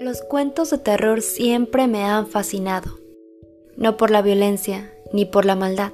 [0.00, 2.98] Los cuentos de terror siempre me han fascinado,
[3.76, 5.92] no por la violencia ni por la maldad,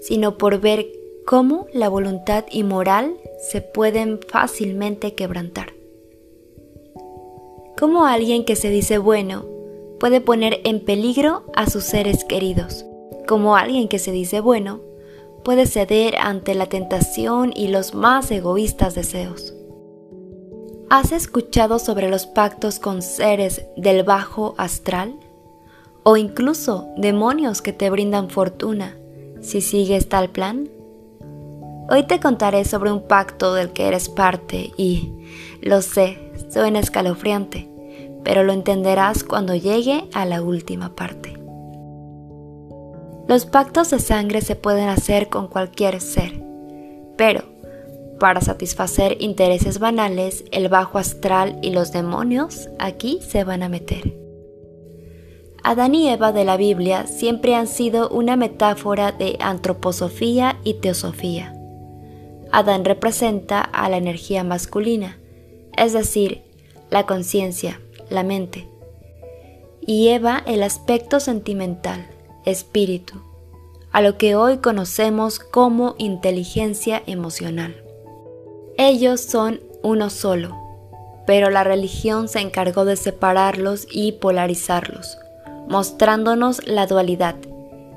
[0.00, 0.86] sino por ver
[1.26, 5.72] cómo la voluntad y moral se pueden fácilmente quebrantar.
[7.76, 9.44] Cómo alguien que se dice bueno
[9.98, 12.86] puede poner en peligro a sus seres queridos.
[13.26, 14.82] Cómo alguien que se dice bueno
[15.42, 19.55] puede ceder ante la tentación y los más egoístas deseos.
[20.88, 25.18] ¿Has escuchado sobre los pactos con seres del bajo astral?
[26.04, 28.96] ¿O incluso demonios que te brindan fortuna
[29.40, 30.68] si sigues tal plan?
[31.90, 35.12] Hoy te contaré sobre un pacto del que eres parte y,
[35.60, 37.68] lo sé, suena escalofriante,
[38.22, 41.36] pero lo entenderás cuando llegue a la última parte.
[43.26, 46.44] Los pactos de sangre se pueden hacer con cualquier ser,
[47.16, 47.55] pero
[48.18, 54.16] para satisfacer intereses banales, el bajo astral y los demonios aquí se van a meter.
[55.62, 61.52] Adán y Eva de la Biblia siempre han sido una metáfora de antroposofía y teosofía.
[62.52, 65.18] Adán representa a la energía masculina,
[65.76, 66.42] es decir,
[66.90, 68.68] la conciencia, la mente,
[69.80, 72.06] y Eva el aspecto sentimental,
[72.44, 73.20] espíritu,
[73.90, 77.85] a lo que hoy conocemos como inteligencia emocional.
[78.78, 80.54] Ellos son uno solo,
[81.26, 85.18] pero la religión se encargó de separarlos y polarizarlos,
[85.66, 87.36] mostrándonos la dualidad.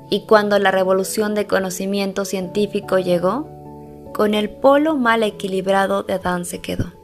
[0.08, 3.46] Y cuando la revolución de conocimiento científico llegó,
[4.14, 6.94] con el polo mal equilibrado de Adán se quedó.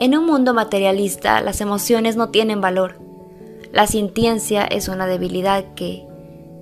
[0.00, 2.98] En un mundo materialista, las emociones no tienen valor.
[3.72, 6.04] La sintiencia es una debilidad que,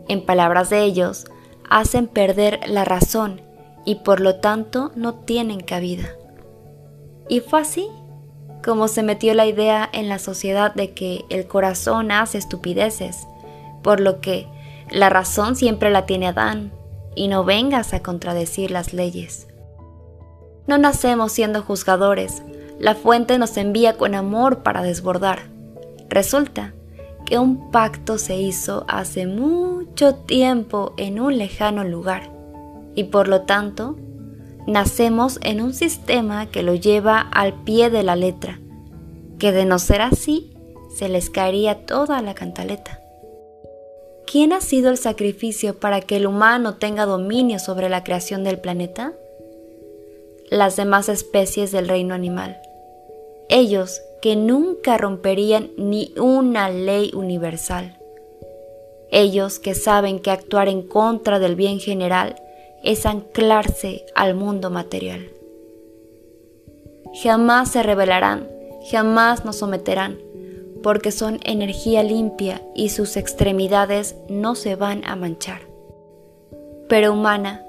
[0.08, 1.24] en palabras de ellos,
[1.70, 3.40] hacen perder la razón
[3.84, 6.08] y por lo tanto no tienen cabida.
[7.28, 7.89] Y fue así
[8.64, 13.27] como se metió la idea en la sociedad de que el corazón hace estupideces,
[13.83, 14.46] por lo que
[14.90, 16.73] la razón siempre la tiene Adán,
[17.14, 19.48] y no vengas a contradecir las leyes.
[20.67, 22.42] No nacemos siendo juzgadores,
[22.78, 25.40] la fuente nos envía con amor para desbordar.
[26.08, 26.73] Resulta
[27.27, 32.30] que un pacto se hizo hace mucho tiempo en un lejano lugar
[32.95, 33.97] y por lo tanto
[34.67, 38.61] nacemos en un sistema que lo lleva al pie de la letra,
[39.39, 40.53] que de no ser así
[40.97, 43.01] se les caería toda la cantaleta.
[44.27, 48.58] ¿Quién ha sido el sacrificio para que el humano tenga dominio sobre la creación del
[48.58, 49.13] planeta?
[50.48, 52.58] Las demás especies del reino animal.
[53.48, 57.98] Ellos que nunca romperían ni una ley universal.
[59.11, 62.36] Ellos que saben que actuar en contra del bien general
[62.83, 65.31] es anclarse al mundo material.
[67.23, 68.48] Jamás se rebelarán,
[68.91, 70.19] jamás nos someterán,
[70.83, 75.61] porque son energía limpia y sus extremidades no se van a manchar.
[76.89, 77.65] Pero humana,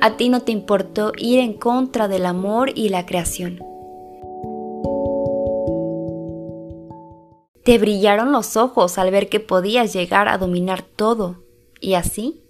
[0.00, 3.60] a ti no te importó ir en contra del amor y la creación.
[7.64, 11.42] Te brillaron los ojos al ver que podías llegar a dominar todo,
[11.80, 12.42] y así,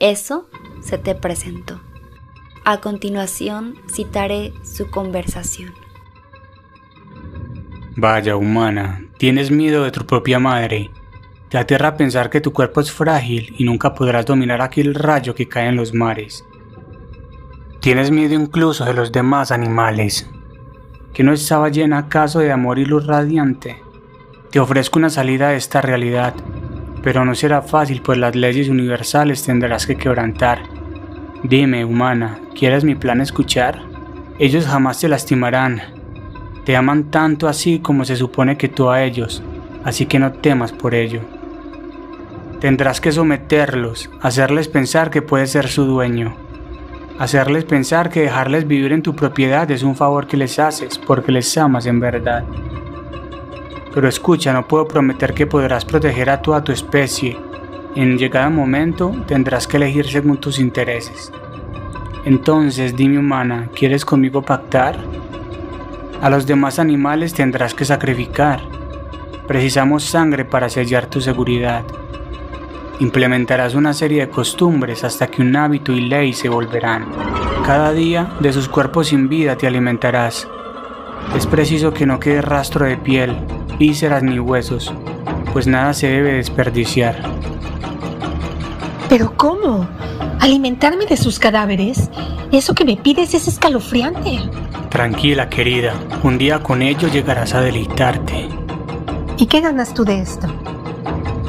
[0.00, 0.48] eso
[0.80, 1.80] se te presentó.
[2.64, 5.72] A continuación citaré su conversación.
[7.96, 10.90] Vaya humana, tienes miedo de tu propia madre.
[11.48, 15.48] Te aterra pensar que tu cuerpo es frágil y nunca podrás dominar aquel rayo que
[15.48, 16.44] cae en los mares.
[17.80, 20.30] Tienes miedo incluso de los demás animales.
[21.12, 23.82] ¿Que no estaba llena acaso de amor y luz radiante?
[24.50, 26.34] Te ofrezco una salida de esta realidad,
[27.02, 30.80] pero no será fácil pues las leyes universales tendrás que quebrantar
[31.42, 33.80] Dime, humana, ¿quieres mi plan escuchar?
[34.38, 35.80] Ellos jamás te lastimarán.
[36.66, 39.42] Te aman tanto así como se supone que tú a ellos,
[39.82, 41.22] así que no temas por ello.
[42.60, 46.36] Tendrás que someterlos, hacerles pensar que puedes ser su dueño,
[47.18, 51.32] hacerles pensar que dejarles vivir en tu propiedad es un favor que les haces porque
[51.32, 52.44] les amas en verdad.
[53.94, 57.36] Pero escucha, no puedo prometer que podrás proteger a toda tu especie
[57.96, 61.32] en llegado momento tendrás que elegir según tus intereses.
[62.24, 64.96] Entonces, dime humana, ¿quieres conmigo pactar?
[66.22, 68.60] A los demás animales tendrás que sacrificar.
[69.48, 71.82] Precisamos sangre para sellar tu seguridad.
[73.00, 77.06] Implementarás una serie de costumbres hasta que un hábito y ley se volverán.
[77.66, 80.46] Cada día de sus cuerpos sin vida te alimentarás.
[81.36, 83.36] Es preciso que no quede rastro de piel,
[83.80, 84.92] vísceras ni huesos,
[85.54, 87.16] pues nada se debe desperdiciar.
[89.08, 89.88] ¿Pero cómo?
[90.38, 92.10] ¿Alimentarme de sus cadáveres?
[92.52, 94.38] Eso que me pides es escalofriante.
[94.90, 95.94] Tranquila, querida.
[96.22, 98.50] Un día con ello llegarás a deleitarte.
[99.38, 100.46] ¿Y qué ganas tú de esto?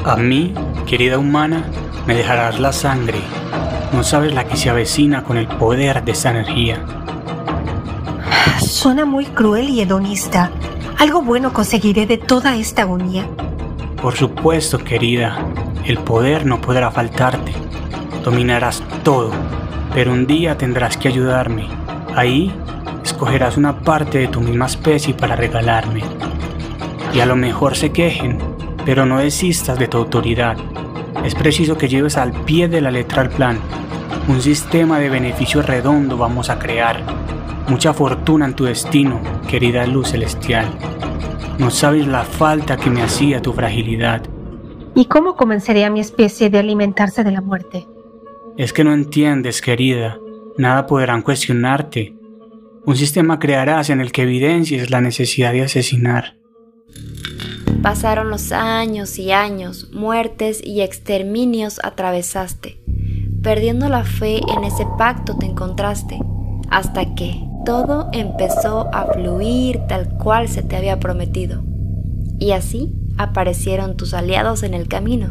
[0.06, 0.54] A mí,
[0.86, 1.66] querida humana,
[2.06, 3.20] me dejarás la sangre.
[3.92, 6.82] No sabes la que se avecina con el poder de esa energía.
[8.58, 10.50] Suena muy cruel y hedonista.
[10.98, 13.26] ¿Algo bueno conseguiré de toda esta agonía?
[14.00, 15.38] Por supuesto, querida.
[15.84, 17.52] El poder no podrá faltarte.
[18.24, 19.30] Dominarás todo,
[19.94, 21.66] pero un día tendrás que ayudarme.
[22.14, 22.52] Ahí
[23.02, 26.02] escogerás una parte de tu misma especie para regalarme.
[27.12, 28.38] Y a lo mejor se quejen,
[28.84, 30.56] pero no desistas de tu autoridad.
[31.24, 33.58] Es preciso que lleves al pie de la letra el plan.
[34.28, 37.02] Un sistema de beneficio redondo vamos a crear.
[37.68, 40.66] Mucha fortuna en tu destino, querida luz celestial.
[41.58, 44.22] No sabes la falta que me hacía tu fragilidad.
[44.94, 47.86] ¿Y cómo convenceré a mi especie de alimentarse de la muerte?
[48.56, 50.18] Es que no entiendes, querida.
[50.58, 52.14] Nada podrán cuestionarte.
[52.84, 56.36] Un sistema crearás en el que evidencies la necesidad de asesinar.
[57.80, 62.82] Pasaron los años y años, muertes y exterminios atravesaste.
[63.42, 66.20] Perdiendo la fe en ese pacto te encontraste,
[66.70, 71.62] hasta que todo empezó a fluir tal cual se te había prometido.
[72.38, 75.30] Y así aparecieron tus aliados en el camino.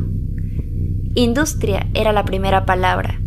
[1.15, 3.19] Industria era la primera palabra.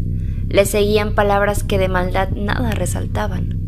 [0.49, 3.61] Le seguían palabras que de maldad nada resaltaban.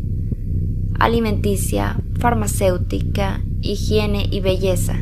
[0.99, 4.95] Alimenticia, farmacéutica, higiene y belleza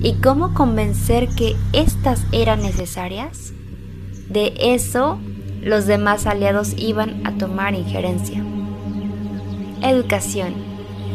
[0.00, 3.52] ¿Y cómo convencer que éstas eran necesarias?
[4.28, 5.18] De eso
[5.60, 8.44] los demás aliados iban a tomar injerencia.
[9.82, 10.54] Educación,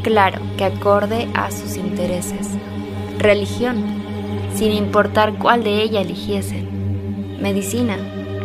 [0.03, 2.47] claro que acorde a sus intereses.
[3.19, 3.83] Religión,
[4.55, 7.41] sin importar cuál de ella eligiesen.
[7.41, 7.97] Medicina,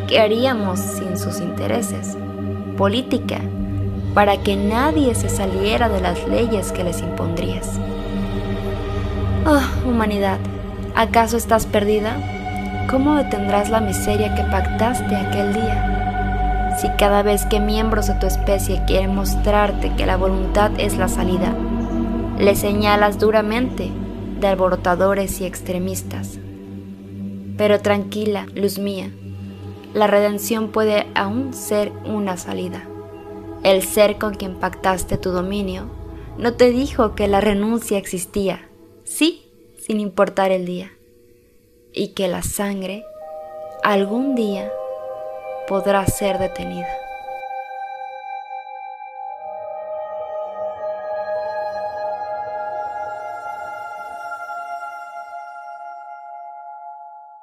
[0.09, 2.17] ¿qué haríamos sin sus intereses?
[2.76, 3.38] Política,
[4.12, 7.79] para que nadie se saliera de las leyes que les impondrías.
[9.47, 10.38] Oh, humanidad,
[10.97, 12.17] ¿acaso estás perdida?
[12.91, 15.98] ¿Cómo detendrás la miseria que pactaste aquel día?
[16.80, 21.08] Si cada vez que miembros de tu especie quieren mostrarte que la voluntad es la
[21.08, 21.52] salida,
[22.38, 23.90] le señalas duramente
[24.38, 26.38] de alborotadores y extremistas.
[27.56, 29.10] Pero tranquila, luz mía,
[29.92, 32.84] la redención puede aún ser una salida.
[33.64, 35.90] El ser con quien pactaste tu dominio
[36.38, 38.69] no te dijo que la renuncia existía
[39.08, 40.92] sí, sin importar el día,
[41.92, 43.04] y que la sangre
[43.82, 44.70] algún día
[45.69, 47.07] podrá ser detenida.